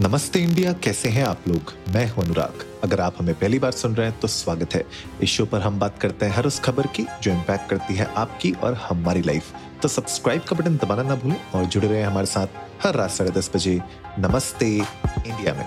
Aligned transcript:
नमस्ते 0.00 0.38
इंडिया, 0.38 0.72
कैसे 0.72 1.08
हैं 1.08 1.24
आप 1.24 1.44
लोग? 1.48 1.72
मैं 1.94 2.06
हूँ 2.10 2.24
अनुराग। 2.24 2.64
अगर 2.84 3.00
आप 3.00 3.14
हमें 3.18 3.34
पहली 3.34 3.58
बार 3.58 3.72
सुन 3.72 3.94
रहे 3.94 4.06
हैं 4.06 4.18
तो 4.20 4.28
स्वागत 4.28 4.74
है। 4.74 4.84
इस 5.22 5.28
शो 5.28 5.46
पर 5.46 5.60
हम 5.60 5.78
बात 5.78 5.98
करते 5.98 6.26
हैं 6.26 6.32
हर 6.32 6.46
उस 6.46 6.60
खबर 6.60 6.86
की, 6.86 7.06
जो 7.22 7.32
इम्पैक्ट 7.32 7.68
करती 7.70 7.94
है 7.94 8.06
आपकी 8.16 8.52
और 8.52 8.74
हमारी 8.74 9.22
लाइफ 9.22 9.52
तो 9.82 9.88
सब्सक्राइब 9.88 10.42
का 10.42 10.56
बटन 10.56 10.76
दबाना 10.76 11.02
ना 11.02 11.14
भूलें 11.14 11.40
और 11.54 11.64
जुड़े 11.64 11.88
रहे 11.88 12.02
हमारे 12.02 12.26
साथ 12.26 12.46
हर 12.82 12.94
रात 12.94 13.10
साढ़े 13.10 13.30
दस 13.30 13.50
बजे 13.54 13.78
नमस्ते 14.18 14.74
इंडिया 14.76 15.54
में। 15.54 15.66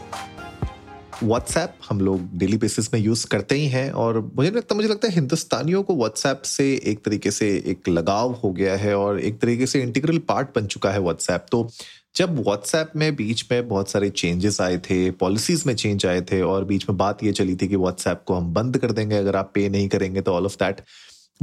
व्हाट्सएप 1.23 1.73
हम 1.89 1.99
लोग 2.01 2.29
डेली 2.33 2.57
बेसिस 2.57 2.93
में 2.93 2.99
यूज़ 3.01 3.27
करते 3.27 3.55
ही 3.55 3.67
हैं 3.67 3.89
और 3.91 4.19
मुझे 4.35 4.49
लगता 4.51 4.75
मुझे 4.75 4.87
लगता 4.87 5.07
है 5.07 5.13
हिंदुस्तानियों 5.13 5.83
को 5.83 5.95
व्हाट्सएप 5.95 6.41
से 6.45 6.73
एक 6.85 7.03
तरीके 7.05 7.31
से 7.31 7.49
एक 7.67 7.89
लगाव 7.89 8.31
हो 8.33 8.51
गया 8.51 8.75
है 8.77 8.95
और 8.97 9.19
एक 9.19 9.39
तरीके 9.39 9.65
से 9.67 9.81
इंटीग्रल 9.81 10.17
पार्ट 10.27 10.55
बन 10.55 10.65
चुका 10.65 10.91
है 10.91 10.99
व्हाट्सएप 10.99 11.45
तो 11.51 11.69
जब 12.15 12.39
व्हाट्सएप 12.39 12.91
में 12.95 13.15
बीच 13.15 13.45
में 13.51 13.67
बहुत 13.67 13.89
सारे 13.89 14.09
चेंजेस 14.09 14.61
आए 14.61 14.77
थे 14.77 15.11
पॉलिसीज़ 15.11 15.63
में 15.67 15.75
चेंज 15.75 16.05
आए 16.05 16.21
थे 16.21 16.41
और 16.41 16.65
बीच 16.65 16.89
में 16.89 16.97
बात 16.97 17.23
ये 17.23 17.31
चली 17.31 17.55
थी 17.55 17.67
कि 17.67 17.75
व्हाट्सएप 17.75 18.23
को 18.25 18.33
हम 18.33 18.53
बंद 18.53 18.77
कर 18.77 18.91
देंगे 18.91 19.15
अगर 19.15 19.35
आप 19.35 19.51
पे 19.53 19.69
नहीं 19.69 19.87
करेंगे 19.89 20.21
तो 20.21 20.33
all 20.33 20.45
of 20.45 20.55
that 20.55 20.81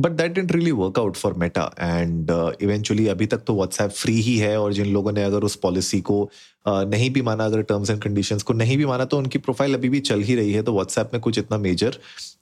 but 0.00 0.10
that 0.10 0.32
didn't 0.32 0.52
really 0.52 0.70
work 0.70 0.98
out 0.98 1.16
for 1.16 1.34
Meta 1.34 1.70
and 1.78 2.30
eventually 2.62 3.06
अभी 3.06 3.26
तक 3.26 3.38
तो 3.38 3.54
व्हाट्सएप 3.54 3.90
फ्री 3.90 4.20
ही 4.20 4.36
है 4.38 4.60
और 4.60 4.72
जिन 4.72 4.86
लोगों 4.86 5.12
ने 5.12 5.24
अगर 5.24 5.42
उस 5.42 5.56
पॉलिसी 5.56 6.00
को 6.00 6.30
uh, 6.68 6.84
नहीं 6.84 7.10
भी 7.10 7.22
माना 7.22 7.44
अगर 7.44 7.62
टर्म्स 7.62 7.90
एंड 7.90 8.02
कंडीशंस 8.02 8.42
को 8.42 8.52
नहीं 8.52 8.76
भी 8.76 8.86
माना 8.86 9.04
तो 9.04 9.18
उनकी 9.18 9.38
प्रोफ़ाइल 9.38 9.74
अभी 9.74 9.88
भी 9.88 10.00
चल 10.00 10.20
ही 10.20 10.34
रही 10.34 10.52
है 10.52 10.62
तो 10.62 10.72
व्हाट्सएप 10.72 11.10
में 11.12 11.22
कुछ 11.22 11.38
इतना 11.38 11.58
मेजर 11.58 11.98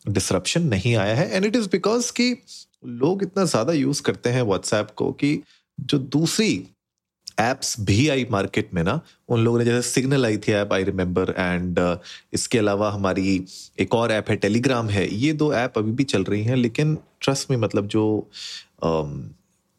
डिसरप्शन 0.09 0.63
नहीं 0.63 0.97
आया 0.97 1.15
है. 1.15 1.30
एंड 1.30 1.45
इट 1.45 1.57
इज़ 1.57 1.69
बिकॉज़ 1.73 2.13
कि 2.13 2.35
लोग 2.87 3.23
इतना 3.23 3.45
ज़्यादा 3.45 3.73
यूज़ 3.73 4.02
करते 4.02 4.30
हैं 4.30 4.43
व्हाट्सएप 4.43 4.88
को 4.97 5.13
कि 5.13 5.43
जो 5.80 5.99
दूसरी 5.99 6.66
एप्स 7.41 7.81
भी 7.81 8.09
आई 8.09 8.27
मार्केट 8.31 8.75
में 8.75 8.83
ना 8.85 9.01
उन 9.29 9.41
लोगों 9.41 9.59
ने 9.59 9.65
जैसे 9.65 9.91
सिग्नल 9.91 10.27
आई 10.27 10.39
थी 10.39 10.53
ऐप 10.53 10.73
आई 10.73 10.85
रिमेम्बर 10.85 11.35
एंड 11.39 11.99
इसके 12.33 12.59
अलावा 12.59 12.91
हमारी 12.91 13.47
एक 13.79 13.95
और 13.95 14.13
ऐप 14.13 14.30
है 14.30 14.37
टेलीग्राम 14.37 14.88
है 14.88 15.15
ये 15.15 15.33
दो 15.33 15.52
ऐप 15.52 15.79
अभी 15.79 15.93
भी 15.93 16.05
चल 16.05 16.25
रही 16.25 16.43
हैं 16.43 16.57
लेकिन 16.57 16.99
ट्रस्ट 17.21 17.51
में 17.51 17.57
मतलब 17.57 17.87
जो 17.87 18.30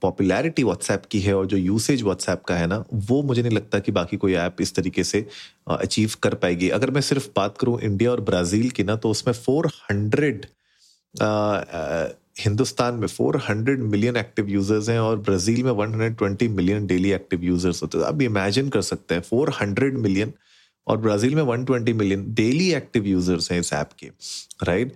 पॉपुलैरिटी 0.02 0.62
um, 0.62 0.68
व्हाट्सएप 0.68 1.04
की 1.12 1.20
है 1.20 1.34
और 1.34 1.46
जो 1.46 1.58
यूसेज 1.58 2.04
व्हाट्सएप 2.04 2.44
का 2.44 2.56
है 2.56 2.68
ना 2.68 2.84
वो 2.94 3.24
मुझे 3.24 3.42
नहीं 3.42 3.52
लगता 3.52 3.80
कि 3.80 3.92
बाकी 3.92 4.18
कोई 4.18 4.34
ऐप 4.34 4.62
इस 4.62 4.76
तरीके 4.76 5.04
से 5.04 5.28
अचीव 5.68 6.10
uh, 6.10 6.16
कर 6.16 6.36
पाएगी। 6.36 6.70
अगर 6.70 6.92
मैं 6.92 7.02
सिर्फ़ 7.02 7.28
बात 7.36 7.58
करूँ 7.58 7.80
इंडिया 7.82 8.12
और 8.12 8.22
ब्राज़ील 8.22 8.70
की 8.70 8.84
ना 8.84 8.96
तो 8.96 9.10
उसमें 9.10 9.34
फोर 9.34 9.68
हंड्रेड 9.68 10.46
हिंदुस्तान 12.40 12.96
में 12.96 13.08
400 13.08 13.78
मिलियन 13.92 14.16
एक्टिव 14.18 14.50
यूज़र्स 14.50 14.90
हैं 14.90 15.00
और 15.00 15.18
ब्राज़ील 15.20 15.64
में 15.64 15.72
120 15.72 16.48
मिलियन 16.50 16.88
डेली 16.88 17.12
एक्टिव 17.12 17.44
यूज़र्स 17.44 17.82
होते 17.84 17.98
हैं। 17.98 18.06
आप 18.06 18.22
इमेजिन 18.22 18.70
कर 18.70 18.82
सकते 18.82 19.16
हैं 19.16 19.22
400 19.24 19.98
मिलियन 19.98 20.34
और 20.88 20.98
ब्राज़ील 20.98 21.36
में 21.36 21.44
120 21.44 21.94
मिलियन 21.94 22.34
डेली 22.34 22.72
एक्टिव 22.74 23.08
यूज़र्स 23.08 23.52
हैं 23.52 23.60
इस 23.60 23.74
ऐप 23.74 23.90
के 24.00 24.08
राइट 24.64 24.94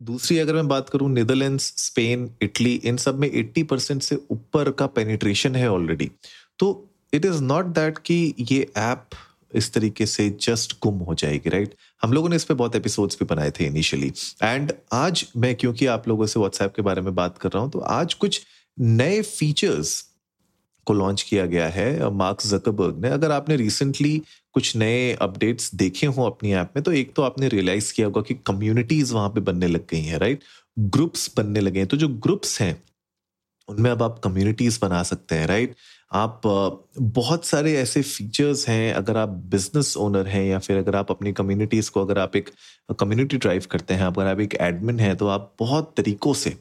दूसरी 0.00 0.38
अगर 0.38 0.54
मैं 0.54 0.68
बात 0.68 0.88
करूँ 0.88 1.10
नीदरलैंड 1.10 1.58
स्पेन 1.60 2.30
इटली 2.42 2.74
इन 2.84 2.96
सब 2.96 3.18
में 3.18 3.28
80 3.30 3.62
परसेंट 3.62 4.02
से 4.02 4.18
ऊपर 4.30 4.70
का 4.70 4.86
पेनिट्रेशन 4.86 5.56
है 5.56 5.70
ऑलरेडी 5.70 6.10
तो 6.58 6.68
इट 7.12 7.24
इज़ 7.24 7.42
नॉट 7.42 7.66
दैट 7.74 7.98
कि 7.98 8.34
ये 8.40 8.66
ऐप 8.76 9.08
इस 9.56 9.72
तरीके 9.72 10.06
से 10.06 10.28
जस्ट 10.40 10.76
गुम 10.82 10.98
हो 11.00 11.14
जाएगी 11.14 11.50
राइट 11.50 11.74
हम 12.02 12.12
लोगों 12.12 12.28
ने 12.28 12.36
इस 12.36 12.44
पे 12.44 12.54
बहुत 12.54 12.76
एपिसोड्स 12.76 13.18
भी 13.20 13.24
बनाए 13.24 13.50
थे 13.50 13.66
इनिशियली 13.66 14.12
एंड 14.42 14.72
आज 14.92 15.26
मैं, 15.36 15.54
क्योंकि 15.54 15.86
आप 15.86 16.08
लोगों 16.08 16.26
से 16.26 16.40
व्हाट्सएप 16.40 16.74
के 16.76 16.82
बारे 16.82 17.02
में 17.02 17.14
बात 17.14 17.38
कर 17.38 17.50
रहा 17.50 17.62
हूँ 17.62 17.70
तो 17.70 17.78
आज 17.78 18.14
कुछ 18.14 18.40
नए 18.78 19.22
फीचर्स 19.22 20.02
को 20.86 20.94
लॉन्च 20.94 21.22
किया 21.22 21.46
गया 21.46 21.68
है 21.68 22.10
मार्क 22.14 22.42
जकबर्ग 22.46 22.98
ने। 23.02 23.08
अगर 23.08 23.30
आपने 23.30 23.56
रिसेंटली 23.56 24.22
कुछ 24.54 24.76
नए 24.76 25.12
अपडेट्स 25.12 25.74
देखे 25.74 26.06
हों 26.06 26.26
अपनी 26.26 26.52
ऐप 26.52 26.72
में 26.76 26.82
तो 26.84 26.92
एक 26.92 27.14
तो 27.14 27.22
आपने 27.22 27.48
रियलाइज़ 27.48 27.92
किया 27.94 28.06
होगा 28.06 28.20
कि 28.22 28.34
कम्युनिटीज 28.46 29.12
वहाँ 29.12 29.28
पे 29.28 29.40
बनने 29.40 29.66
लग 29.66 29.86
गई 29.90 30.00
हैं 30.00 30.18
राइट 30.18 30.44
ग्रुप्स 30.78 31.30
बनने 31.36 31.60
लगे 31.60 31.78
हैं। 31.78 31.88
तो 31.88 31.96
जो 31.96 32.08
ग्रुप्स 32.08 32.60
हैं 32.60 32.74
उनमें 33.68 33.90
अब 33.90 34.02
आप 34.02 34.18
कम्युनिटीज 34.24 34.78
बना 34.82 35.02
सकते 35.02 35.34
हैं 35.34 35.46
राइट 35.46 35.74
आप 36.14 36.40
बहुत 36.98 37.44
सारे 37.44 37.72
ऐसे 37.76 38.02
फीचर्स 38.02 38.68
हैं, 38.68 38.92
अगर 38.94 39.16
आप 39.16 39.28
बिज़नेस 39.48 39.96
ओनर 39.96 40.26
हैं 40.28 40.44
या 40.44 40.58
फिर 40.58 40.76
अगर 40.78 40.96
आप 40.96 41.10
अपनी 41.10 41.32
कम्युनिटीज 41.34 41.88
को, 41.88 42.02
अगर 42.02 42.18
आप 42.18 42.36
एक 42.36 42.50
कम्युनिटी 43.00 43.36
ड्राइव 43.38 43.66
करते 43.70 43.94
हैं, 43.94 44.02
अगर 44.04 44.26
आप 44.26 44.40
एक 44.40 44.54
एडमिन 44.60 45.00
हैं 45.00 45.16
तो 45.16 45.28
आप 45.28 45.54
बहुत 45.60 45.92
तरीकों 45.96 46.34
से 46.34 46.56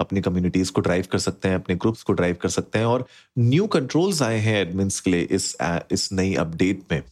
अपनी 0.00 0.20
कम्युनिटीज 0.20 0.70
को 0.70 0.80
ड्राइव 0.80 1.04
कर 1.12 1.18
सकते 1.18 1.48
हैं, 1.48 1.54
अपने 1.54 1.76
ग्रुप्स 1.76 2.02
को 2.02 2.12
ड्राइव 2.12 2.36
कर 2.40 2.48
सकते 2.48 2.78
हैं 2.78 2.86
और 2.86 3.06
न्यू 3.38 3.66
कंट्रोल्स 3.66 4.22
आए 4.22 4.38
हैं 4.38 4.60
एडमिन्स 4.62 5.00
के 5.00 5.10
लिए 5.10 5.20
इस 5.20 5.56
इस 5.62 6.08
नई 6.12 6.34
अपडेट 6.34 6.82
में 6.92 7.02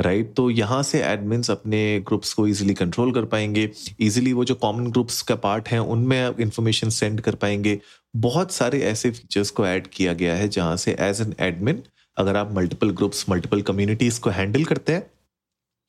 राइट 0.00 0.20
right? 0.20 0.36
तो 0.36 0.50
यहाँ 0.50 0.82
से 0.82 1.02
एडमिन्स 1.02 1.50
अपने 1.50 2.00
ग्रुप्स 2.00 2.32
को 2.32 2.46
इजीली 2.46 2.74
कंट्रोल 2.74 3.12
कर 3.12 3.24
पाएँगे 3.24 3.70
इजीली 4.00 4.32
वो 4.32 4.44
जो 4.44 4.54
कॉमन 4.54 4.90
ग्रुप्स 4.90 5.22
का 5.22 5.34
पार्ट 5.34 5.68
है, 5.68 5.78
उनमें 5.78 6.34
इंफॉर्मेशन 6.40 6.88
सेंड 6.88 7.20
कर 7.20 7.34
पाएँगे 7.34 7.80
बहुत 8.16 8.52
सारे 8.52 8.80
ऐसे 8.80 9.10
फीचर्स 9.10 9.50
को 9.50 9.66
ऐड 9.66 9.86
किया 9.86 10.12
गया 10.12 10.34
है 10.34 10.48
जहाँ 10.48 10.76
से 10.76 10.96
एज 11.00 11.20
एन 11.20 11.34
एडमिन 11.40 11.82
अगर 12.16 12.36
आप 12.36 12.54
मल्टीपल 12.54 12.90
ग्रुप्स 12.90 13.28
मल्टीपल 13.28 13.62
कम्युनिटीज 13.62 14.18
को 14.18 14.30
हैंडल 14.30 14.64
करते 14.64 14.92
हैं 14.92 15.10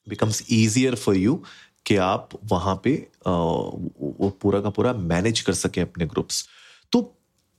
बिकम्स 0.09 0.45
ईजियर 0.51 0.95
फॉर 0.95 1.15
यू 1.15 1.43
कि 1.85 1.95
आप 1.95 2.29
वहाँ 2.45 2.75
पे 2.83 2.93
वो 3.27 4.29
पूरा 4.41 4.61
का 4.61 4.69
पूरा 4.69 4.93
मैनेज 4.93 5.41
कर 5.41 5.53
सके 5.53 5.81
अपने 5.81 6.05
ग्रुप्स 6.05 6.45
तो 6.91 7.01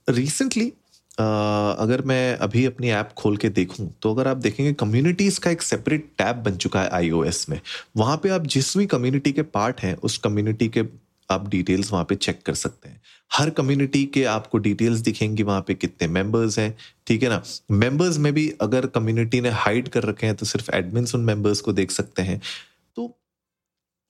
रिसेंटली 0.07 0.71
अगर 1.17 2.01
मैं 2.01 2.35
अभी 2.37 2.65
अपनी 2.65 2.89
ऐप 2.89 3.09
खोल 3.17 3.37
के 3.37 3.49
देखूँ 3.49 3.87
तो 4.01 4.13
अगर 4.13 4.27
आप 4.27 4.37
देखेंगे 4.37 4.73
कम्युनिटीज 4.73 5.37
का 5.37 5.51
एक 5.51 5.61
सेपरेट 5.61 6.09
टैब 6.17 6.35
बन 6.35 6.55
चुका 6.55 6.81
है 6.81 6.89
आईओएस 6.89 7.45
में। 7.49 7.59
वहाँ 7.97 8.17
पे 8.17 8.29
आप 8.29 8.45
जिस 8.47 8.77
भी 8.77 8.85
कम्युनिटी 8.85 9.31
के 9.31 9.41
पार्ट 9.41 9.81
हैं, 9.81 9.95
उस 9.95 10.17
कम्युनिटी 10.17 10.67
के 10.67 10.83
आप 11.29 11.47
डिटेल्स 11.49 11.91
वहाँ 11.91 12.05
पे 12.05 12.15
चेक 12.15 12.41
कर 12.45 12.53
सकते 12.53 12.89
हैं। 12.89 13.01
हर 13.31 13.49
कम्युनिटी 13.49 14.03
के 14.05 14.23
आपको 14.25 14.57
डिटेल्स 14.57 14.99
दिखेंगी 14.99 15.43
वहाँ 15.43 15.61
पे 15.67 15.73
कितने 15.73 16.07
मेंबर्स 16.07 16.59
हैं, 16.59 16.75
ठीक 17.07 17.23
है 17.23 17.29
ना? 17.29 17.41
मेंबर्स 17.71 18.17
में 18.17 18.31
भी 18.33 18.49
अगर 18.61 18.85
कम्युनिटी 18.87 19.41
ने 19.41 19.49
हाइड 19.51 19.87
कर 19.89 20.03
रखे 20.03 20.25
हैं 20.27 20.35
तो 20.35 20.45
सिर्फ़ 20.45 20.71
एडमिन 20.75 21.07
उन 21.15 21.21
मेंबर्स 21.21 21.61
को 21.61 21.73
देख 21.73 21.91
सकते 21.91 22.21
हैं। 22.21 22.41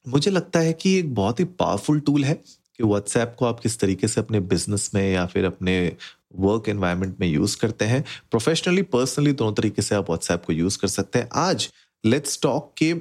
मुझे 0.05 0.31
लगता 0.31 0.59
है 0.59 0.73
कि 0.73 0.97
एक 0.99 1.13
बहुत 1.15 1.39
ही 1.39 1.45
पावरफुल 1.59 1.99
टूल 1.99 2.23
है 2.23 2.33
कि 2.33 2.83
व्हाट्सएप 2.83 3.35
को 3.39 3.45
आप 3.45 3.59
किस 3.59 3.79
तरीके 3.79 4.07
से 4.07 4.21
अपने 4.21 4.39
बिज़नेस 4.39 4.89
में 4.95 5.13
या 5.13 5.25
फिर 5.25 5.45
अपने 5.45 5.75
वर्क 6.35 6.69
एनवायरनमेंट 6.69 7.19
में 7.19 7.27
यूज़ 7.27 7.57
करते 7.57 7.85
हैं। 7.85 8.03
प्रोफेशनली 8.31 8.81
पर्सनली 8.81 9.33
दोनों 9.33 9.53
तरीके 9.53 9.81
से 9.81 9.95
आप 9.95 10.09
व्हाट्सएप 10.09 10.45
को 10.45 10.53
यूज़ 10.53 10.77
कर 10.77 10.87
सकते 10.87 11.19
हैं। 11.19 11.29
आज 11.33 11.69
लेट्स 12.03 12.39
टॉक 12.41 12.73
के 12.77 12.93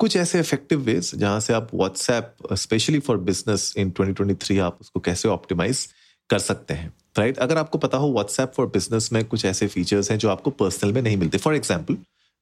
कुछ 0.00 0.16
ऐसे 0.16 0.40
इफ़ेक्टिव 0.40 0.80
वेज 0.80 1.14
जहाँ 1.14 1.40
से 1.40 1.52
आप 1.52 1.68
WhatsApp 1.74 2.54
specially 2.54 2.98
for 2.98 3.16
business 3.16 3.74
in 3.76 3.90
2023 3.90 4.58
आप 4.60 4.78
उसको 4.80 5.00
कैसे 5.00 5.28
ऑप्टिमाइज 5.28 5.88
कर 6.30 6.38
सकते 6.38 6.74
हैं 6.74 6.92
राइट 7.18 7.34
right? 7.34 7.42
अगर 7.42 7.58
आपको 7.58 7.78
पता 7.78 7.98
हो 7.98 8.10
व्हाट्सएप 8.12 8.52
फॉर 8.56 8.66
बिज़नेस 8.66 9.12
में 9.12 9.24
कुछ 9.24 9.44
ऐसे 9.44 9.66
फीचर्स 9.66 10.10
हैं 10.10 10.18
जो 10.18 10.28
आपको 10.28 10.50
पर्सनल 10.50 10.92
में 10.92 11.00
नहीं 11.02 11.16
मिलते। 11.16 11.38
फॉर 11.38 11.54
एग्ज़ाम्पल 11.54 11.96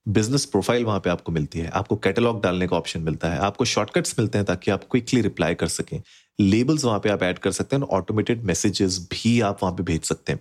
बिज़नेस 0.06 0.44
प्रोफ़ाइल 0.44 0.84
वहाँ 0.84 1.00
पे 1.00 1.10
आपको 1.10 1.32
मिलती 1.32 1.58
है। 1.58 1.68
आपको 1.70 1.96
कैटलॉग 1.96 2.42
डालने 2.42 2.66
का 2.66 2.76
ऑप्शन 2.76 3.02
मिलता 3.02 3.28
है। 3.28 3.38
आपको 3.40 3.64
शॉर्टकट्स 3.64 4.18
मिलते 4.18 4.38
हैं 4.38 4.46
ताकि 4.46 4.70
आप 4.70 4.84
क्विकली 4.90 5.20
रिप्लाई 5.20 5.54
कर 5.54 5.68
सकें। 5.68 6.00
लेबल्स 6.38 6.84
वहाँ 6.84 6.98
पे 6.98 7.08
आप 7.08 7.22
ऐड 7.22 7.38
कर 7.38 7.52
सकते 7.52 7.76
हैं 7.76 7.82
ऑटोमेटेड 7.82 8.44
मैसेजेस 8.44 8.98
भी 9.12 9.40
आप 9.40 9.58
वहाँ 9.62 9.74
पे 9.76 9.82
भेज 9.82 10.02
सकते 10.02 10.32
हैं। 10.32 10.40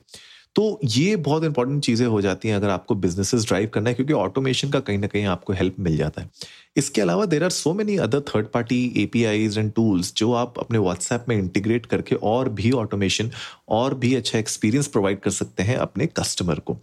तो 0.56 0.80
ये 0.86 1.16
बहुत 1.18 1.44
इंपॉर्टेंट 1.44 1.84
चीज़ें 1.84 2.06
हो 2.08 2.22
जाती 2.22 2.48
हैं 2.48 2.56
अगर 2.56 2.70
आपको 2.70 2.96
बिजनेसेस 2.96 3.46
ड्राइव 3.48 3.70
करना 3.74 3.90
है, 3.90 3.96
क्योंकि 3.96 4.14
ऑटोमेशन 4.14 4.70
का 4.70 4.80
कहीं 4.80 4.98
ना 4.98 5.08
कहीं 5.08 5.26
आपको 5.26 5.54
हेल्प 5.54 5.76
मिल 5.80 5.96
जाता 5.98 6.22
है। 6.22 6.30
इसके 6.78 7.02
अलावा 7.02 7.26
there 7.26 7.44
are 7.44 7.50
so 7.50 7.74
many 7.74 7.96
other 7.98 8.22
third 8.30 8.48
party 8.48 8.84
APIs 8.98 9.58
and 9.58 9.72
tools 9.74 10.14
जो 10.18 10.32
आप 10.34 10.60
अपने 10.60 10.78
व्हाट्सएप 10.78 11.26
में 11.30 11.38
इंटीग्रेट 11.38 11.86
करके 11.86 12.16
और 12.16 12.50
भी 12.50 12.72
ऑटोमेशन 12.72 13.32
और 13.70 13.96
भी 13.96 14.14
अच्छा 14.16 14.38
एक्सपीरियंस 14.40 14.88
प्रोवाइड 14.88 15.20
कर 15.20 15.32
सकते 15.32 15.64
हैं 15.64 15.78
अपने 15.78 16.08
कस्टमर 16.20 16.60
को। 16.60 16.78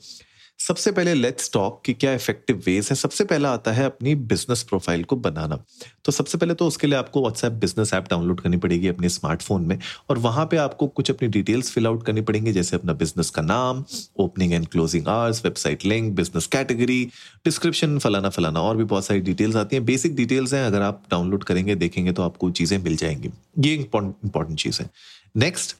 सबसे 0.58 0.90
पहले 0.92 1.12
लेट्स 1.14 1.50
टॉक 1.52 1.80
कि 1.84 1.92
क्या 1.94 2.12
इफ़ेक्टिव 2.14 2.56
वेज 2.66 2.88
है। 2.90 2.94
सबसे 2.96 3.24
पहला 3.24 3.50
आता 3.50 3.72
है 3.72 3.84
अपनी 3.84 4.14
बिज़नेस 4.30 4.62
प्रोफ़ाइल 4.62 5.04
को 5.04 5.16
बनाना। 5.16 5.58
तो 6.04 6.12
सबसे 6.12 6.38
पहले 6.38 6.54
तो 6.54 6.66
उसके 6.66 6.86
लिए 6.86 6.98
आपको 6.98 7.20
व्हाट्सएप 7.20 7.52
बिज़नेस 7.60 7.92
ऐप 7.94 8.08
डाउनलोड 8.10 8.40
करनी 8.40 8.56
पड़ेगी 8.56 8.88
अपने 8.88 9.08
स्मार्टफ़ोन 9.08 9.62
में 9.62 9.78
और 10.10 10.18
वहाँ 10.18 10.46
पे 10.46 10.56
आपको 10.56 10.86
कुछ 10.88 11.10
अपनी 11.10 11.28
डिटेल्स 11.28 11.70
फिल 11.70 11.86
आउट 11.86 12.04
करनी 12.06 12.20
पड़ेंगी, 12.20 12.52
जैसे 12.52 12.76
अपना 12.76 12.92
बिज़नेस 12.94 13.30
का 13.30 13.42
नाम 13.42 13.84
opening 14.20 14.52
and 14.52 14.66
closing 14.68 15.08
hours 15.08 15.44
website 15.44 15.84
link 15.84 16.14
business 16.16 16.46
category 16.46 17.04
description 17.44 17.98
फलाना 17.98 18.28
फलाना 18.30 18.60
और 18.60 18.76
भी 18.76 18.84
बहुत 18.84 19.04
सारी 19.04 19.20
डिटेल्स 19.22 19.56
आती 19.56 19.76
हैं। 19.76 19.84
बेसिक 19.84 20.16
डिटेल्स 20.16 20.54
हैं, 20.54 20.66
अगर 20.66 20.82
आप 20.82 21.02
डाउनलोड 21.10 21.44
करेंगे, 21.44 21.74
देखेंगे 21.76 22.12
तो 22.12 22.22
आपको 22.22 22.50
चीज़ें 22.52 22.78
मिल 22.78 22.96
जाएँगी। 22.96 23.30
ये 23.58 23.74
इंपॉर्टेंट 23.74 24.58
चीज़ 24.58 24.82
है। 24.82 24.90
नेक्स्ट 25.36 25.76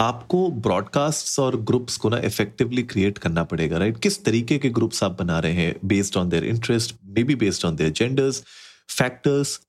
आपको 0.00 0.50
ब्रॉडकास्ट 0.50 1.38
और 1.38 1.60
ग्रुप्स 1.60 1.96
को 1.96 2.08
ना 2.08 2.18
इफेक्टिवली 2.18 2.82
क्रिएट 2.82 3.18
करना 3.18 3.44
पड़ेगा 3.44 3.78
राइट 3.78 3.98
किस 3.98 4.24
तरीके 4.24 4.58
के 4.58 4.68
ग्रुप्स 4.70 5.02
आप 5.04 5.18
बना 5.18 5.38
रहे 5.38 5.52
हैं 5.52 5.74
based 5.84 6.16
on 6.16 6.28
their 6.28 6.44
interest 6.44 6.94
maybe 7.22 7.34
based 7.34 7.64
on 7.64 7.76
their 7.76 7.90
genders 7.90 8.42
factors 8.88 9.60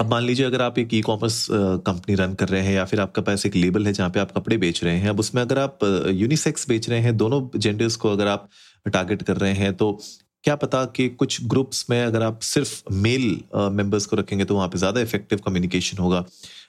अब 0.00 0.10
मान 0.10 0.22
लीजिए 0.22 0.46
अगर 0.46 0.62
आप 0.62 0.78
एक 0.78 0.94
ई 0.94 1.00
कॉमर्स 1.00 1.46
कंपनी 1.50 2.14
रन 2.14 2.34
कर 2.34 2.48
रहे 2.48 2.60
हैं 2.62 2.74
या 2.74 2.84
फिर 2.84 3.00
आपका 3.00 3.22
पास 3.22 3.46
एक 3.46 3.56
लेबल 3.56 3.86
है 3.86 3.92
जहाँ 3.92 4.10
पे 4.10 4.20
आप 4.20 4.32
कपड़े 4.32 4.56
बेच 4.56 4.82
रहे 4.84 4.96
हैं, 4.98 5.08
अब 5.08 5.20
उसमें 5.20 5.42
अगर 5.42 5.58
आप 5.58 5.78
यूनिसेक्स 6.10 6.68
बेच 6.68 6.88
रहे 6.90 7.00
हैं, 7.00 7.16
दोनों 7.16 7.48
जेंडर्स 7.58 7.96
को 7.96 8.12
अगर 8.12 8.26
आप 8.26 8.48
टारगेट 8.86 9.22
कर 9.22 9.36
रहे 9.36 9.52
हैं 9.52 9.74
तो 9.74 9.98
क्या 10.44 10.56
पता 10.56 10.84
कि 10.84 11.08
कुछ 11.08 11.44
ग्रुप्स 11.44 11.84
में 11.90 12.02
अगर 12.04 12.22
आप 12.22 12.40
सिर्फ़ 12.40 12.82
मेल 12.92 13.40
मेंबर्स 13.56 14.06
को 14.06 14.16
रखेंगे 14.16 14.44
तो 14.44 14.54
वहाँ 14.54 14.68
पे 14.68 14.78
ज़्यादा 14.78 15.00
इफ़ेक्टिव 15.00 15.38
कम्युनिकेशन 15.38 15.98
होगा। 15.98 16.24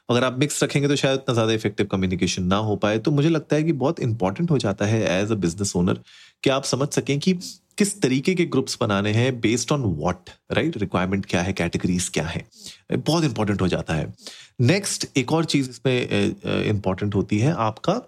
अगर 0.09 0.23
आप 0.23 0.37
मिक्स 0.39 0.63
रखेंगे 0.63 0.87
तो 0.87 0.95
शायद 0.95 1.19
इतना 1.19 1.33
ज़्यादा 1.33 1.53
इफ़ेक्टिव 1.53 1.87
कम्युनिकेशन 1.87 2.43
ना 2.43 2.55
हो 2.57 2.75
पाए। 2.75 2.97
तो 2.99 3.11
मुझे 3.11 3.29
लगता 3.29 3.55
है 3.55 3.63
कि 3.63 3.73
बहुत 3.73 3.99
इंपॉर्टेंट 3.99 4.51
हो 4.51 4.57
जाता 4.57 4.85
है 4.85 5.01
एज 5.11 5.31
अ 5.31 5.35
बिज़नेस 5.37 5.75
ओनर 5.75 5.99
कि 6.43 6.49
आप 6.49 6.63
समझ 6.65 6.87
सकें 6.89 7.17
कि 7.19 7.33
किस 7.77 8.01
तरीके 8.01 8.33
के 8.35 8.45
ग्रुप्स 8.45 8.77
बनाने 8.81 9.11
हैं 9.11 9.39
based 9.41 9.71
on 9.71 9.83
what 9.83 10.29
right 10.51 10.77
requirement 10.77 11.25
क्या 11.25 11.41
है? 11.41 11.53
कैटेगरीज 11.53 12.09
क्या 12.09 12.25
है? 12.25 12.45
बहुत 12.93 13.23
इंपॉर्टेंट 13.23 13.61
हो 13.61 13.67
जाता 13.67 13.93
है। 13.93 14.13
नेक्स्ट 14.61 15.07
एक 15.17 15.31
और 15.31 15.45
चीज़ 15.45 15.69
इसमें 15.69 16.65
इंपॉर्टेंट 16.65 17.15
होती 17.15 17.39
है 17.39 17.53
आपका 17.59 18.01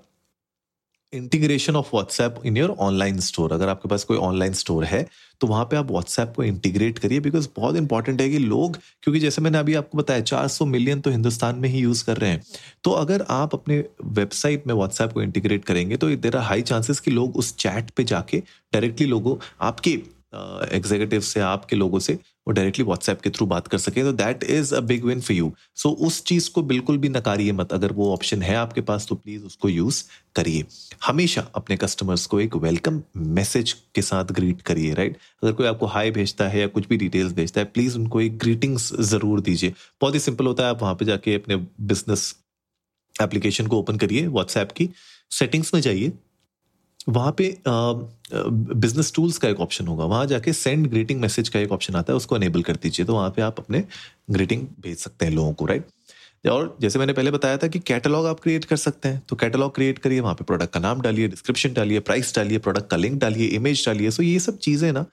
integration 1.16 1.76
of 1.76 1.90
WhatsApp 1.94 2.42
in 2.46 2.58
your 2.58 2.76
online 2.80 3.20
store 3.20 3.54
अगर 3.54 3.70
आपके 3.70 3.90
पास 3.90 4.04
कोई 4.04 4.18
ऑनलाइन 4.18 4.54
स्टोर 4.54 4.84
है 4.86 5.06
तो 5.42 5.48
वहाँ 5.48 5.66
पे 5.66 5.78
आप 5.78 5.92
व्हाट्सएप 5.92 6.34
को 6.36 6.44
इंटीग्रेट 6.44 7.00
करिए 7.00 7.20
बिकॉज़ 7.20 7.48
बहुत 7.56 7.76
इंपॉर्टेंट 7.76 8.22
है 8.22 8.30
कि 8.30 8.38
लोग, 8.38 8.78
क्योंकि 9.04 9.20
जैसे 9.20 9.42
मैंने 9.42 9.58
अभी 9.58 9.74
आपको 9.74 9.98
बताया 9.98 10.22
400 10.22 10.66
मिलियन 10.66 11.02
तो 11.02 11.12
हिंदुस्तान 11.12 11.56
में 11.56 11.68
ही 11.70 11.80
यूज़ 11.80 12.04
कर 12.06 12.18
रहे 12.18 12.30
हैं। 12.30 12.44
तो 12.84 12.92
अगर 12.94 13.26
आप 13.30 13.54
अपने 13.54 13.84
वेबसाइट 14.04 14.68
में 14.68 14.74
व्हाट्सएप 14.74 15.14
को 15.14 15.22
इंटीग्रेट 15.22 15.66
करेंगे 15.66 15.98
तो 15.98 16.10
देर 16.18 16.38
आर 16.38 16.44
हाई 16.44 16.62
चांसेस 16.64 17.00
कि 17.00 17.12
लोग 17.12 17.36
उस 17.36 17.56
चैट 17.58 17.90
पे 17.90 18.04
जाके 18.04 18.38
डायरेक्टली 18.74 19.08
लोगों, 19.08 19.36
आपके 19.62 19.92
एग्जीक्यूटिव 20.72 21.22
से, 21.22 21.40
आपके 21.40 21.76
लोगों 21.76 22.00
से 22.00 22.18
वो 22.47 22.53
डायरेक्टली 22.53 22.86
व्हाट्सएप 22.86 23.21
के 23.21 23.30
थ्रू 23.30 23.45
बात 23.47 23.68
कर 23.68 23.77
सके 23.77 24.03
तो 24.03 24.12
that 24.13 24.44
is 24.44 24.74
a 24.75 24.80
big 24.81 25.06
win 25.06 25.21
for 25.21 25.36
you 25.36 25.51
so 25.75 25.89
उस 26.07 26.24
चीज़ 26.24 26.50
को 26.51 26.62
बिल्कुल 26.63 26.97
भी 26.97 27.09
नकारिए 27.09 27.51
मत। 27.53 27.74
अगर 27.74 27.92
वो 27.92 28.12
ऑप्शन 28.13 28.42
है 28.42 28.56
आपके 28.56 28.81
पास 28.81 29.07
तो 29.07 29.15
प्लीज़ 29.15 29.44
उसको 29.44 29.69
यूज़ 29.69 30.03
करिए। 30.36 30.65
हमेशा 31.06 31.42
अपने 31.56 31.77
कस्टमर्स 31.77 32.25
को 32.25 32.39
एक 32.39 32.56
वेलकम 32.57 33.01
मैसेज 33.18 33.74
के 33.95 34.01
साथ 34.01 34.31
ग्रीट 34.31 34.62
करिए 34.62 34.94
राइट 34.94 35.18
अगर 35.44 35.51
कोई 35.53 35.68
आपको 35.68 35.86
हाई 35.88 36.12
भेजता 36.12 36.47
है 36.47 36.59
या 36.59 36.68
कुछ 36.68 36.88
भी 36.88 36.97
डिटेल्स 36.97 37.33
भेजता 37.33 37.62
है 37.62 37.65
प्लीज़ 37.68 37.97
उनको 37.97 38.21
एक 38.21 38.38
ग्रीटिंग्स 38.38 38.92
ज़रूर 39.03 39.42
दीजिए। 39.42 39.74
बहुत 40.01 40.13
ही 40.13 40.19
सिंपल 40.19 40.47
होता 40.47 40.63
है, 40.63 40.69
आप 40.69 40.81
वहाँ 40.81 40.95
पर 40.95 41.06
जाके 41.06 41.36
अपने 41.36 41.56
बिज़नेस 41.56 42.36
एप्लीकेशन 43.15 43.68
को 43.68 43.80
ओपन 43.80 43.97
करिए 43.97 44.27
व्हाट्सएप 44.27 44.71
की। 44.71 44.89
सेटिंग्स 45.31 45.74
में 45.74 45.81
जाइए। 45.81 46.12
वहाँ 47.07 47.36
पे 47.40 47.56
बिज़नेस 47.63 49.12
टूल्स 49.16 49.38
का 49.38 49.50
एक 49.50 49.60
ऑप्शन 49.62 49.88
होगा। 49.88 50.06
वहाँ 50.06 50.25
जाके 50.25 50.54
सेंड 50.54 50.88
ग्रीटिंग 50.88 51.22
मैसेज 51.22 51.50
का 51.50 51.60
एक 51.60 51.72
ऑप्शन 51.72 51.96
आता 51.96 52.13
है, 52.13 52.18
उसको 52.18 52.36
अनेबल 52.36 52.62
कर 52.62 52.75
दीजिए। 52.75 53.06
तो 53.06 53.13
वहाँ 53.13 53.30
पे 53.30 53.42
आप 53.42 53.60
अपने 53.60 53.84
ग्रीटिंग 54.31 54.66
भेज 54.81 54.98
सकते 54.98 55.25
हैं 55.25 55.34
लोगों 55.34 55.54
को 55.54 55.66
राइट 55.66 55.88
और 56.46 56.75
जैसे 56.81 57.00
मैंने 57.00 57.13
पहले 57.13 57.31
बताया 57.31 57.57
था 57.57 57.68
कि 57.68 57.80
कैटलॉग 57.81 58.25
आप 58.25 58.40
क्रिएट 58.40 58.66
कर 58.66 58.75
सकते 58.78 59.10
हैं। 59.10 59.22
तो 59.30 59.36
कैटलॉग 59.36 59.74
क्रिएट 59.75 60.00
करिए, 60.00 60.19
वहाँ 60.19 60.36
पे 60.36 60.44
प्रोडक्ट 60.44 60.74
का 60.74 60.80
नाम 60.80 61.02
डालिए 61.02 61.28
डिस्क्रिप्शन 61.28 61.74
डालिए 61.74 62.00
प्राइस 62.02 62.36
डालिए 62.36 62.57
प्रोडक्ट 62.60 62.90
का 62.90 62.98
लिंक 62.98 63.19
डालिए 63.22 63.48
इमेज 63.50 63.86
डालिए। 63.86 64.12
सो 64.12 64.24
ये 64.24 64.40
सब 64.40 64.57
चीज़ें 64.60 64.92
ना 64.92 65.06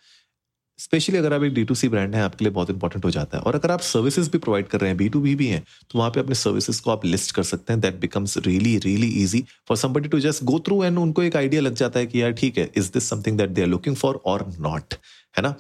स्पेशली 0.83 1.19
अगर 1.19 1.33
आप 1.33 1.43
एक 1.43 1.53
डी 1.55 1.65
टू 1.65 1.75
सी 1.75 1.89
ब्रांड 1.89 2.15
है, 2.15 2.23
आपके 2.23 2.45
लिए 2.45 2.53
बहुत 2.53 2.71
इंपॉर्टेंट 2.71 3.05
हो 3.05 3.11
जाता 3.11 3.39
है। 3.39 3.43
और 3.43 3.55
अगर 3.55 3.71
आप 3.71 3.81
सर्विसेज़ 3.83 4.31
भी 4.31 4.39
प्रोवाइड 4.39 4.67
कर 4.69 4.81
रहे 4.81 4.91
हैं 4.91 4.97
बी 4.97 5.09
टू 5.09 5.21
बी 5.21 5.35
भी 5.35 5.47
हैं 5.47 5.63
तो 5.91 5.99
वहाँ 5.99 6.11
पे 6.11 6.21
अपने 6.21 6.35
सर्विसेज़ 6.35 6.81
को 6.83 6.91
आप 6.91 7.05
लिस्ट 7.05 7.35
कर 7.35 7.43
सकते 7.43 7.73
हैं। 7.73 7.81
That 7.81 8.01
becomes 8.01 8.37
really 8.39 8.77
really 8.79 9.09
easy 9.23 9.45
for 9.69 9.77
somebody 9.77 10.09
to 10.09 10.21
just 10.21 10.45
go 10.45 10.59
through 10.67 10.83
and 10.85 10.99
उनको 10.99 11.23
एक 11.23 11.37
आइडिया 11.37 11.63
लग 11.63 11.75
जाता 11.75 12.01
है 12.01 12.07
कि 12.07 12.23
यार 12.23 12.33
ठीक 12.33 12.59
है 12.59 12.71
is 12.77 12.91
this 12.93 13.09
something 13.11 13.39
that 13.39 13.51
they 13.51 13.63
are 13.63 13.69
looking 13.69 13.97
for 13.97 14.21
और 14.27 14.47
नॉट 14.61 14.95
है 15.37 15.43
ना? 15.43 15.55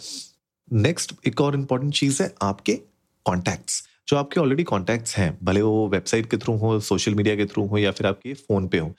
नेक्स्ट 0.70 1.14
एक 1.26 1.40
और 1.40 1.54
इंपॉर्टेंट 1.54 1.94
चीज़ 1.94 2.22
है 2.22 2.32
आपके 2.42 2.78
कॉन्टैक्ट्स 3.26 3.82
जो 4.08 4.16
आपके 4.16 4.40
ऑलरेडी 4.40 4.62
कॉन्टैक्ट्स 4.64 5.16
हैं, 5.16 5.38
भले 5.42 5.62
वो 5.62 5.88
वेबसाइट 5.88 6.30
के 6.30 6.36
थ्रू 6.36 6.56
हो 6.58 6.78
सोशल 6.82 7.14
मीडिया 7.14 7.36
के 7.36 7.44
थ्रू 7.46 7.66
हो 7.66 7.78
या 7.78 7.90
फिर 7.90 8.06
आपके 8.06 8.34
फ़ोन 8.34 8.66
पे 8.68 8.78
हो। 8.78 8.94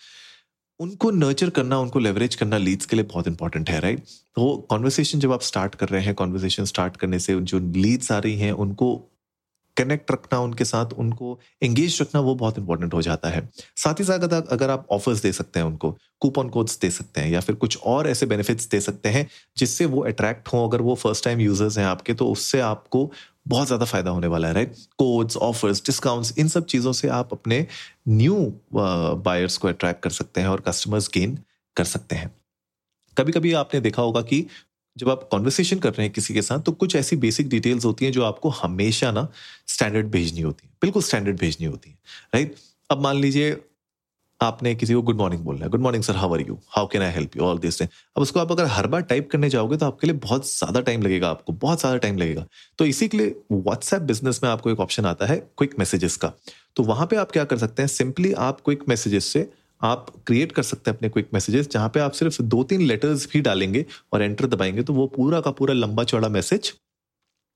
उनको 0.79 1.11
नर्चर 1.11 1.49
करना, 1.49 1.79
उनको 1.79 1.99
लेवरेज 1.99 2.35
करना 2.35 2.57
लीड्स 2.57 2.85
के 2.85 2.95
लिए 2.95 3.05
बहुत 3.05 3.27
इंपॉर्टेंट 3.27 3.69
है 3.69 3.79
राइट 3.79 3.99
तो 4.35 4.55
कॉन्वर्सेशन 4.69 5.19
जब 5.19 5.31
आप 5.31 5.41
स्टार्ट 5.43 5.75
कर 5.75 5.89
रहे 5.89 6.01
हैं 6.03 6.13
कॉन्वर्सेशन 6.15 6.65
स्टार्ट 6.65 6.97
करने 6.97 7.19
से 7.19 7.39
जो 7.41 7.59
लीड्स 7.59 8.11
आ 8.11 8.17
रही 8.19 8.37
हैं, 8.37 8.51
उनको 8.53 8.95
कनेक्ट 9.77 10.11
रखना, 10.11 10.39
उनके 10.39 10.65
साथ 10.65 10.91
उनको 10.93 11.39
एंगेज 11.63 11.97
रखना, 12.01 12.21
वो 12.21 12.33
बहुत 12.35 12.57
इंपॉर्टेंट 12.59 12.93
हो 12.93 13.01
जाता 13.01 13.29
है। 13.29 13.47
साथ 13.77 13.99
ही 13.99 14.03
साथ 14.05 14.19
अगर 14.47 14.69
आप 14.69 14.85
ऑफर्स 14.91 15.21
दे 15.21 15.31
सकते 15.31 15.59
हैं 15.59 15.67
उनको 15.67 15.91
कूपन 16.21 16.49
कोड्स 16.49 16.77
दे 16.79 16.89
सकते 16.91 17.21
हैं 17.21 17.31
या 17.31 17.39
फिर 17.39 17.55
कुछ 17.55 17.77
और 17.85 18.07
ऐसे 18.09 18.25
बेनिफिट्स 18.25 18.67
दे 18.69 18.79
सकते 18.81 19.09
हैं, 19.09 19.27
जिससे 19.57 19.85
वो 19.85 20.03
अट्रैक्ट 20.03 20.47
हो। 20.53 20.67
अगर 20.67 20.81
वो 20.81 20.95
फ़र्स्ट 20.95 21.23
टाइम 21.25 21.39
यूज़र्स 21.41 21.77
हैं 21.77 21.85
आपके 21.85 22.13
तो 22.13 22.27
उससे 22.27 22.59
आपको 22.61 23.11
बहुत 23.45 23.67
ज़्यादा 23.67 23.85
फ़ायदा 23.85 24.11
होने 24.11 24.27
वाला 24.27 24.47
है 24.47 24.53
राइट 24.53 24.75
कोड्स 24.97 25.37
ऑफर्स 25.37 25.81
डिस्काउंट्स 25.85 26.33
इन 26.37 26.47
सब 26.47 26.65
चीज़ों 26.65 26.93
से 26.93 27.07
आप 27.07 27.33
अपने 27.33 27.65
न्यू 28.07 28.35
बायर्स 28.73 29.55
uh, 29.55 29.61
को 29.61 29.67
अट्रैक्ट 29.67 30.03
कर 30.03 30.09
सकते 30.09 30.41
हैं 30.41 30.47
और 30.47 30.61
कस्टमर्स 30.61 31.09
गेन 31.13 31.37
कर 31.75 31.83
सकते 31.83 32.15
हैं। 32.15 32.31
कभी 33.17 33.31
कभी 33.31 33.53
आपने 33.53 33.79
देखा 33.79 34.01
होगा 34.01 34.21
कि 34.21 34.45
जब 34.97 35.09
आप 35.09 35.27
कॉन्वर्सेशन 35.31 35.79
कर 35.79 35.89
रहे 35.89 36.05
हैं 36.05 36.13
किसी 36.13 36.33
के 36.33 36.41
साथ 36.41 36.59
तो 36.59 36.71
कुछ 36.71 36.95
ऐसी 36.95 37.15
बेसिक 37.15 37.49
डिटेल्स 37.49 37.85
होती 37.85 38.05
हैं 38.05 38.11
जो 38.11 38.23
आपको 38.23 38.49
हमेशा 38.49 39.11
ना 39.11 39.27
स्टैंडर्ड 39.67 40.09
भेजनी 40.11 40.41
होती 40.41 40.67
है। 40.67 40.73
बिल्कुल 40.81 41.03
स्टैंडर्ड 41.03 41.37
भेजनी 41.39 41.67
होती 41.67 41.89
है 41.89 41.97
राइट 42.35 42.55
अब 42.89 43.01
मान 43.01 43.15
लीजिए 43.15 43.51
आपने 44.43 44.73
किसी 44.75 44.93
को 44.93 45.01
गुड 45.01 45.17
मॉर्निंग 45.17 45.41
बोलना 45.43 45.65
है। 45.65 45.69
Good 45.71 45.81
morning 45.81 46.03
sir 46.03 46.15
how 46.15 46.33
are 46.33 46.41
you 46.41 46.57
how 46.69 46.87
can 46.87 47.01
I 47.01 47.11
help 47.11 47.37
you 47.37 47.43
all 47.43 47.59
this 47.59 47.81
अब 47.81 47.89
उसको 48.17 48.39
आप 48.39 48.51
अगर 48.51 48.65
हर 48.67 48.87
बार 48.87 49.01
टाइप 49.03 49.29
करने 49.31 49.49
जाओगे 49.49 49.77
तो 49.77 49.85
आपके 49.85 50.07
लिए 50.07 50.15
बहुत 50.19 50.47
ज़्यादा 50.49 50.81
टाइम 50.81 51.01
लगेगा 51.01 51.29
आपको, 51.29 51.53
बहुत 51.53 51.79
ज़्यादा 51.79 51.97
टाइम 51.97 52.17
लगेगा। 52.17 52.45
तो 52.79 52.85
इसी 52.85 53.07
के 53.07 53.17
लिए 53.17 53.35
व्हाट्सएप 53.51 54.01
बिज़नेस 54.03 54.39
में 54.43 54.49
आपको 54.49 54.71
एक 54.71 54.79
ऑप्शन 54.79 55.05
आता 55.05 55.25
है 55.25 55.37
क्विक 55.57 55.77
मैसेजेस 55.79 56.15
का। 56.17 56.31
तो 56.75 56.83
वहाँ 56.83 57.07
पर 57.07 57.17
आप 57.17 57.31
क्या 57.31 57.43
कर 57.45 57.57
सकते 57.57 57.81
हैं 57.81 57.87
सिंपली 57.89 58.31
आप 58.41 58.61
क्विक 58.61 58.83
मैसेजेस 58.89 59.25
से 59.25 59.49
आप 59.81 60.05
क्रिएट 60.27 60.51
कर 60.51 60.63
सकते 60.63 60.91
हैं 60.91 60.97
अपने 60.97 61.09
क्विक 61.09 61.29
मैसेजेस 61.33 61.69
जहाँ 61.69 61.89
पे 61.89 61.99
आप 61.99 62.11
सिर्फ़ 62.13 62.41
दो 62.43 62.63
तीन 62.63 62.81
लेटर्स 62.81 63.27
भी 63.33 63.41
डालेंगे 63.41 63.85
और 64.13 64.21
एंटर 64.21 64.45
दबाएँगे 64.47 64.83
तो 64.83 64.93
वो 64.93 65.07
पूरा 65.15 65.41
का 65.41 65.51
पूरा 65.51 65.73
लंबा 65.73 66.03
चौड़ा 66.03 66.29
मैसेज 66.29 66.73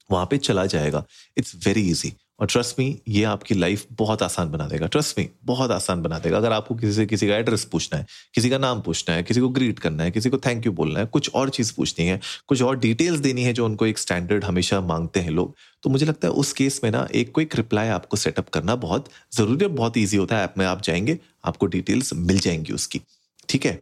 वहाँ 0.09 0.25
पे 0.25 0.37
चला 0.39 0.65
जाएगा। 0.67 1.03
इट्स 1.37 1.55
वेरी 1.65 1.81
इजी 1.91 2.13
और 2.39 2.47
ट्रस्ट 2.47 2.79
मी 2.79 2.85
ये 3.07 3.23
आपकी 3.23 3.55
लाइफ 3.55 3.85
बहुत 3.91 4.23
आसान 4.23 4.49
बना 4.51 4.67
देगा। 4.67 4.87
ट्रस्ट 4.87 5.19
मी 5.19 5.27
बहुत 5.45 5.71
आसान 5.71 6.01
बना 6.01 6.19
देगा। 6.19 6.37
अगर 6.37 6.51
आपको 6.51 6.75
किसी 6.75 6.93
से 6.93 7.05
किसी 7.05 7.27
का 7.27 7.35
एड्रेस 7.35 7.63
पूछना 7.65 7.99
है, 7.99 8.05
किसी 8.35 8.49
का 8.49 8.57
नाम 8.57 8.81
पूछना 8.81 9.15
है, 9.15 9.23
किसी 9.23 9.39
को 9.39 9.49
ग्रीट 9.49 9.79
करना 9.79 10.03
है, 10.03 10.11
किसी 10.11 10.29
को 10.29 10.37
थैंक 10.37 10.65
यू 10.65 10.71
बोलना 10.71 10.99
है, 10.99 11.05
कुछ 11.05 11.29
और 11.35 11.49
चीज़ 11.49 11.73
पूछनी 11.75 12.05
है, 12.05 12.19
कुछ 12.47 12.61
और 12.61 12.79
डिटेल्स 12.79 13.19
देनी 13.19 13.43
है 13.43 13.53
जो 13.53 13.65
उनको 13.65 13.85
एक 13.85 13.97
स्टैंडर्ड 13.97 14.45
हमेशा 14.45 14.81
मांगते 14.81 15.19
हैं 15.19 15.31
लोग 15.31 15.55
तो 15.83 15.89
मुझे 15.89 16.05
लगता 16.05 16.27
है 16.27 16.33
उस 16.33 16.53
केस 16.53 16.79
में 16.83 16.91
ना 16.91 17.07
एक 17.15 17.33
क्विक 17.33 17.55
रिप्लाई 17.55 17.87
आपको 17.87 18.17
सेटअप 18.17 18.49
करना 18.49 18.75
बहुत 18.75 19.09
ज़रूरी 19.33 19.65
और 19.65 19.71
बहुत 19.71 19.97
ईजी 19.97 20.17
होता 20.17 20.37
है। 20.37 20.43
ऐप 20.43 20.53
में 20.57 20.65
आप 20.65 20.81
जाएँगे, 20.81 21.19
आपको 21.45 21.65
डिटेल्स 21.65 22.13
मिल 22.13 22.39
जाएँगी 22.39 22.73
उसकी। 22.73 23.01
ठीक 23.49 23.65
है? 23.65 23.79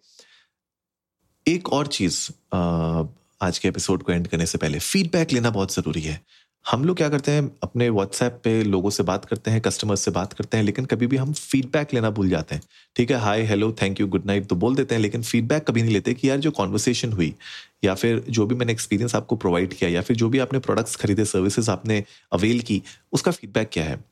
एक 1.46 1.74
और 1.74 1.88
चीज़ 1.88 2.30
आज 3.42 3.57
के 3.60 3.68
एपिसोड 3.68 4.04
को 4.04 4.12
एंड 4.12 4.28
करने 4.28 4.46
से 4.46 4.57
पहले 4.57 4.80
फीडबैक 4.80 5.31
लेना 5.34 5.50
बहुत 5.50 5.74
ज़रूरी 5.74 6.02
है। 6.02 6.21
हम 6.66 6.84
लोग 6.86 6.98
क्या 6.98 7.07
करते 7.10 7.31
हैं, 7.31 7.50
अपने 7.64 7.88
व्हाट्सएप 7.90 8.40
पे 8.44 8.64
लोगों 8.64 8.90
से 8.90 9.04
बात 9.04 9.26
करते 9.26 9.52
हैं 9.52 9.60
कस्टमर्स 9.62 10.02
से 10.02 10.12
बात 10.12 10.31
करते 10.34 10.57
हैं, 10.57 10.64
लेकिन 10.64 10.86
कभी 10.86 11.07
भी 11.07 11.18
हम 11.18 11.34
फीडबैक 11.34 11.94
लेना 11.94 12.10
भूल 12.10 12.30
जाते 12.30 12.56
हैं। 12.56 12.62
ठीक 12.95 13.12
है 13.12 13.18
hi 13.18 13.42
hello 13.42 13.72
thank 13.81 14.00
you 14.02 14.07
good 14.07 14.26
night 14.26 14.48
तो 14.48 14.56
बोल 14.56 14.76
देते 14.76 14.95
हैं, 14.95 15.02
लेकिन 15.02 15.24
फीडबैक 15.24 15.64
कभी 15.64 15.81
नहीं 15.81 15.94
लेते 15.94 16.14
कि 16.14 16.30
यार 16.30 16.38
जो 16.38 16.52
कॉन्वर्सेशन 16.52 17.14
हुई, 17.14 17.34
या 17.84 17.95
फिर 17.95 18.24
जो 18.30 18.45
भी 18.45 18.56
मैंने 18.56 18.74
एक्सपीरियंस 18.74 19.16
आपको 19.16 19.36
प्रोवाइड 19.36 19.74
किया, 19.74 19.90
या 19.90 20.02
फिर 20.02 20.18
जो 20.18 20.30
भी 20.30 20.40
आपने 20.40 20.60
प्रोडक्ट्स 20.60 20.95
खरीदे 20.95 21.26
सर्विसेज़ 21.26 21.72
आपने 21.72 22.04
अवेल 22.34 22.60
की, 22.60 22.81
उसका 23.14 23.31
फीडबैक 23.31 23.69
क्या 23.74 23.84
है? 23.84 24.04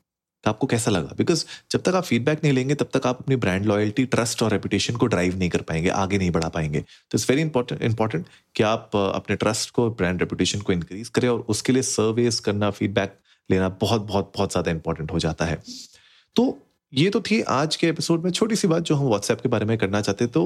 तो 0.44 0.50
आपको 0.50 0.66
कैसा 0.66 0.90
लगा? 0.90 1.14
बिकॉज़ 1.16 1.44
जब 1.70 1.82
तक 1.82 1.94
आप 1.94 2.04
फीडबैक 2.04 2.40
नहीं 2.44 2.52
लेंगे, 2.52 2.74
तब 2.74 2.88
तक 2.94 3.06
आप 3.06 3.20
अपनी 3.20 3.36
ब्रांड 3.36 3.66
लॉयल्टी 3.66 4.04
ट्रस्ट 4.06 4.42
और 4.42 4.50
रेपुटेशन 4.50 4.96
को 4.96 5.06
ड्राइव 5.06 5.38
नहीं 5.38 5.48
कर 5.50 5.62
पाएँगे, 5.62 5.88
आगे 5.90 6.18
नहीं 6.18 6.30
बढ़ा 6.30 6.48
पाएँगे। 6.48 6.80
तो 6.80 7.18
इट्स 7.18 7.28
वेरी 7.30 7.42
इंपॉर्टेंट 7.42 7.82
इंपॉर्टेंट 7.82 8.26
कि 8.56 8.62
आप 8.64 8.96
अपने 8.96 9.36
ट्रस्ट 9.36 9.70
को 9.70 9.88
ब्रांड 9.92 10.20
रेपुटेशन 10.20 10.60
को 10.60 10.72
इंक्रीज 10.72 11.08
करें 11.10 11.28
और 11.28 11.44
उसके 11.48 11.72
लिए 11.72 11.82
सर्वेस 11.84 12.40
करना 12.40 12.70
फीडबैक 12.72 13.18
लेना 13.50 13.68
बहुत 13.80 14.02
बहुत 14.02 14.32
बहुत 14.36 14.52
ज़्यादा 14.52 14.70
इंपॉर्टेंट 14.70 15.12
हो 15.12 15.18
जाता 15.18 15.44
है। 15.44 15.62
तो 16.36 16.58
ये 16.92 17.08
तो 17.10 17.20
थी 17.22 17.40
आज 17.42 17.76
के 17.76 17.86
एपिसोड 17.88 18.24
में। 18.24 18.30
छोटी 18.32 18.56
सी 18.56 18.68
बात 18.68 18.82
जो 18.82 18.94
हम 18.94 19.06
व्हाट्सएप 19.06 19.40
के 19.40 19.48
बारे 19.48 19.66
में 19.66 19.76
करना 19.78 20.00
चाहते 20.00 20.26
तो 20.28 20.44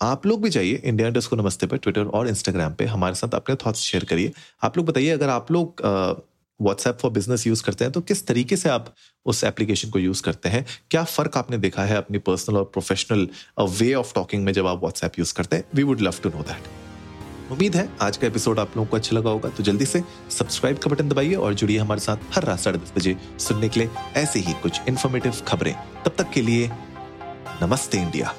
आप 0.00 0.26
लोग 0.26 0.42
भी 0.42 0.48
जाइए 0.50 0.80
इंडिया 0.84 1.08
डस्ट 1.10 1.30
को 1.30 1.36
नमस्ते 1.36 1.66
पर 1.66 1.76
ट्विटर 1.78 2.06
और 2.06 2.28
इंस्टाग्राम 2.28 2.74
पे। 2.74 2.84
हमारे 2.86 3.14
साथ 3.14 3.34
अपने 3.34 3.54
थॉट्स 3.56 3.80
शेयर 3.80 4.04
करिए। 4.04 4.32
आप 4.62 4.76
लोग 4.76 4.86
बताइए, 4.86 5.10
अगर 5.10 5.28
आप 5.30 5.50
लोग 5.52 5.82
व्हाट्सएप 6.60 6.98
फॉर 6.98 7.10
बिज़नेस 7.10 7.46
यूज़ 7.46 7.62
करते 7.64 7.84
हैं 7.84 7.92
तो 7.92 8.00
किस 8.00 8.26
तरीके 8.26 8.56
से 8.56 8.68
आप 8.68 8.94
उस 9.26 9.42
एप्लीकेशन 9.44 9.90
को 9.90 9.98
यूज़ 9.98 10.22
करते 10.22 10.48
हैं? 10.48 10.64
क्या 10.90 11.04
फ़र्क 11.04 11.36
आपने 11.36 11.58
देखा 11.58 11.84
है 11.84 11.96
अपनी 11.96 12.18
पर्सनल 12.18 12.56
और 12.56 12.64
प्रोफेशनल 12.64 13.28
वे 13.78 13.92
ऑफ़ 13.94 14.14
टॉकिंग 14.14 14.44
में 14.44 14.52
जब 14.52 14.66
आप 14.66 14.78
व्हाट्सएप 14.78 15.18
यूज़ 15.18 15.34
करते 15.34 15.56
हैं? 15.56 15.64
We 15.74 15.82
would 15.82 16.00
love 16.00 16.14
to 16.22 16.28
know 16.28 16.42
that 16.42 17.52
उम्मीद 17.52 17.76
है 17.76 17.88
आज 18.02 18.16
का 18.16 18.26
एपिसोड 18.26 18.58
आप 18.58 18.76
लोगों 18.76 18.88
को 18.90 18.96
अच्छा 18.96 19.16
लगा 19.16 19.30
होगा 19.30 19.48
तो 19.48 19.62
जल्दी 19.62 19.86
से 19.86 20.02
सब्सक्राइब 20.30 20.78
का 20.78 20.90
बटन 20.90 21.08
दबाइए 21.08 21.34
और 21.34 21.54
जुड़िए 21.54 21.78
हमारे 21.78 22.00
साथ 22.00 22.34
हर 22.34 22.44
रात 22.44 22.60
साढ़े 22.60 22.78
दस 22.78 22.92
बजे 22.96 23.16
सुनने 23.38 23.68
के 23.68 23.80
लिए 23.80 23.90
ऐसे 24.16 24.38
ही 24.38 24.52
कुछ 24.62 24.80
इन्फॉर्मेटिव 24.88 25.42
खबरें। 25.48 25.74
तब 26.04 26.14
तक 26.18 26.30
के 26.30 26.42
लिए 26.42 26.70
नमस्ते 27.62 27.98
इंडिया। 27.98 28.34